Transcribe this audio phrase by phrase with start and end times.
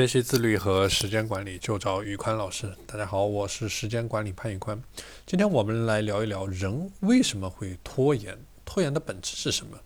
[0.00, 2.74] 学习自律和时间管理就找宇宽老师。
[2.86, 4.82] 大家好，我是时间管理潘宇宽。
[5.26, 8.34] 今天我们来聊一聊人为什么会拖延，
[8.64, 9.76] 拖延的本质是什么？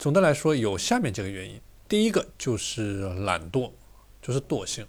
[0.00, 1.60] 总的来说，有下面几个原因。
[1.88, 3.70] 第一个就是懒惰，
[4.20, 4.84] 就是惰性。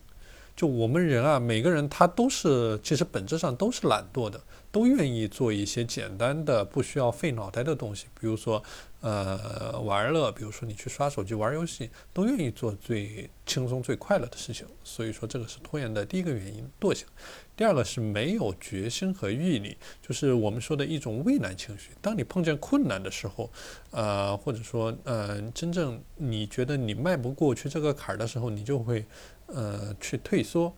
[0.55, 8.61] 就我们人啊，每个人他都是，其实本质上都是懒惰的，都愿意做一些简单的、不需要费脑袋的东西，比如说，
[9.02, 14.66] 呃，玩乐，比如说你去刷手机、玩游戏，都愿意做最轻松、最快乐的事情。
[14.84, 17.08] 所以说，这个是拖延的第一个原因，惰性。
[17.55, 21.91] 第二个是没有决心和毅力，就是我们说的一种畏难情绪。
[22.02, 23.49] 当你碰见困难的时候，
[23.91, 29.05] 呃，或者说，呃，真正你觉得你迈不过去这个坎儿的时候，你就会。
[29.49, 30.75] 呃，去退缩，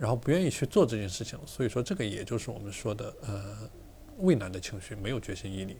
[0.00, 3.70] 然后不愿意去做这件事情，所以说这个也就是我们说的呃
[4.16, 5.76] 畏难的情绪，没有决心毅力。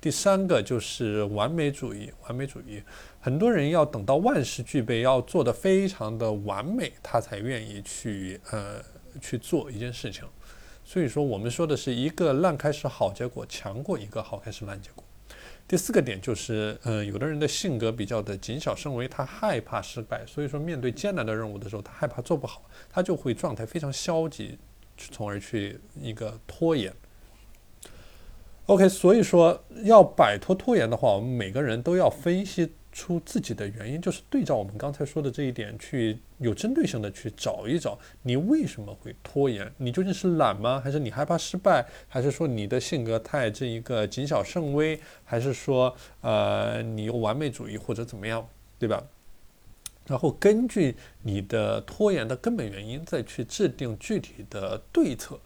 [0.00, 2.82] 第三个就是完美主义，完美主义，
[3.20, 8.82] 很多人要等到万事俱备，要做的非常的完美，他才愿意去呃
[9.20, 10.24] 去做一件事情。
[10.84, 15.04] 所以说我们说的是一个烂开始好结果强过一个好开始烂结果。
[15.66, 24.58] 第四个点就是，嗯，有的人的性格比较的谨小慎微，他害怕失败，所以说面对艰难的任务的时候，他害怕做不好，他就会状态非常消极，
[24.96, 26.92] 从而去一个拖延。
[28.66, 32.72] OK，所以说要摆脱拖延的话，我们每个人都要分析。
[32.94, 39.70] 出自己的原因，就是对照我们刚才说的这一点，去有针对性的去找一找，你为什么会拖延？
[39.76, 40.80] 你究竟是懒吗？
[40.80, 41.84] 还是你害怕失败？
[42.06, 44.98] 还是说你的性格太这一个谨小慎微？
[45.24, 49.02] 还是说呃你有完美主义或者怎么样，对吧？
[50.06, 55.40] 然后根据你的拖延的根本原因，再去制定具体的对策。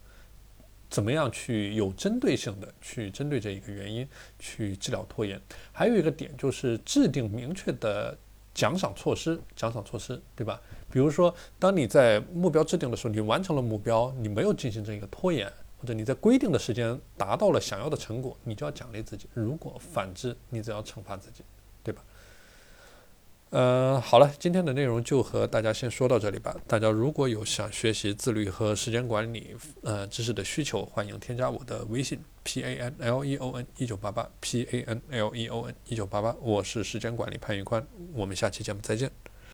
[0.91, 4.09] 怎么样去有针对性的去针对这一个原因
[4.39, 5.41] 去治疗拖延？
[5.73, 8.17] 还有一个点就是制定明确的
[8.55, 10.61] 奖赏措施，奖赏措施，对吧？
[10.91, 15.47] 比如说，当你在目标制定的时候，你完成了目标，你没有进行这一个拖延，
[15.79, 21.45] 或者你在规定的时间达到了想要的成果，你就要奖励自己；如果反之，你只要惩罚自己，
[21.85, 22.03] 对吧？
[23.51, 26.55] 呃，好了，今天的内容就和大家先说到这里吧。
[26.67, 35.75] 大家如果有想学习自律和时间管理呃知识的需求，欢迎添加我的微信 p a n l e o n 一九八八 p a n l e o n
[35.87, 39.11] 一九八八，我是时间管理潘玉宽，我们下期节目再见。